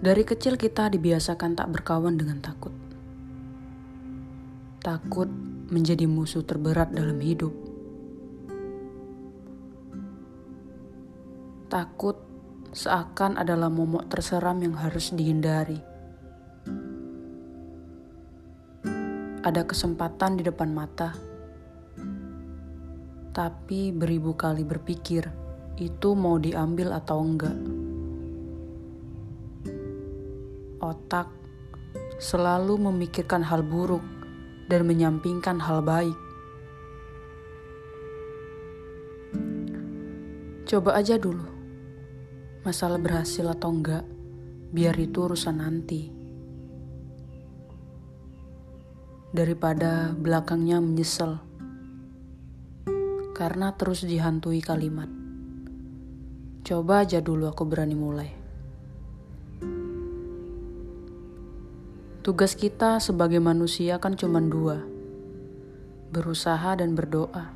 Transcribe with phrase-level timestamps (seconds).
[0.00, 2.72] Dari kecil kita dibiasakan tak berkawan dengan takut.
[4.80, 5.28] Takut
[5.68, 7.52] menjadi musuh terberat dalam hidup.
[11.68, 12.16] Takut
[12.72, 15.76] seakan adalah momok terseram yang harus dihindari.
[19.44, 21.12] Ada kesempatan di depan mata,
[23.36, 25.28] tapi beribu kali berpikir
[25.76, 27.79] itu mau diambil atau enggak
[30.80, 31.28] otak
[32.20, 34.04] selalu memikirkan hal buruk
[34.68, 36.16] dan menyampingkan hal baik.
[40.68, 41.42] Coba aja dulu,
[42.62, 44.06] masalah berhasil atau enggak,
[44.70, 46.12] biar itu urusan nanti.
[49.30, 51.42] Daripada belakangnya menyesal
[53.34, 55.08] karena terus dihantui kalimat.
[56.60, 58.39] Coba aja dulu aku berani mulai.
[62.20, 64.84] Tugas kita sebagai manusia kan cuma dua,
[66.12, 67.48] berusaha dan berdoa.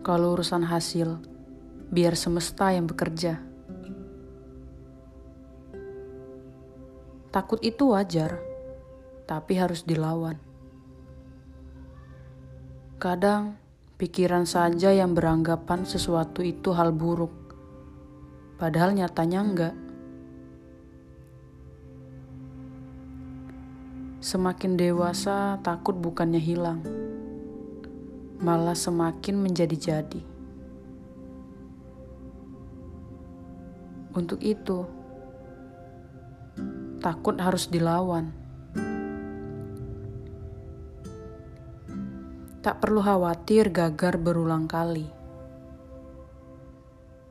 [0.00, 1.20] Kalau urusan hasil,
[1.92, 3.44] biar semesta yang bekerja.
[7.28, 8.40] Takut itu wajar,
[9.28, 10.40] tapi harus dilawan.
[12.96, 13.60] Kadang
[14.00, 17.52] pikiran saja yang beranggapan sesuatu itu hal buruk,
[18.56, 19.87] padahal nyatanya enggak.
[24.18, 26.82] Semakin dewasa, takut bukannya hilang,
[28.42, 30.18] malah semakin menjadi-jadi.
[34.18, 34.82] Untuk itu,
[36.98, 38.34] takut harus dilawan.
[42.58, 45.06] Tak perlu khawatir gagal berulang kali.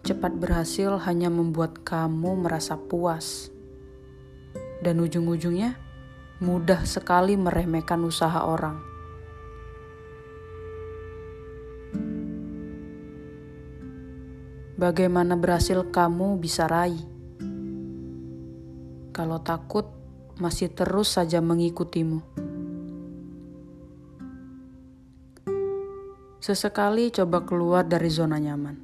[0.08, 3.52] Cepat berhasil hanya membuat kamu merasa puas,
[4.80, 5.87] dan ujung-ujungnya
[6.38, 8.78] mudah sekali meremehkan usaha orang.
[14.78, 17.02] Bagaimana berhasil kamu bisa raih?
[19.10, 19.90] Kalau takut,
[20.38, 22.22] masih terus saja mengikutimu.
[26.38, 28.78] Sesekali coba keluar dari zona nyaman,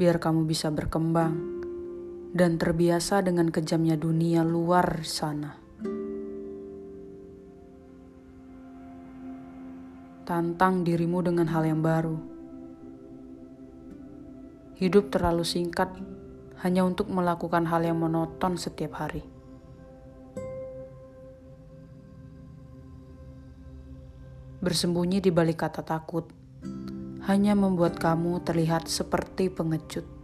[0.00, 1.55] biar kamu bisa berkembang
[2.36, 5.56] dan terbiasa dengan kejamnya dunia luar sana.
[10.28, 12.20] Tantang dirimu dengan hal yang baru.
[14.76, 15.88] Hidup terlalu singkat
[16.60, 19.24] hanya untuk melakukan hal yang monoton setiap hari.
[24.60, 26.28] Bersembunyi di balik kata takut
[27.24, 30.15] hanya membuat kamu terlihat seperti pengecut.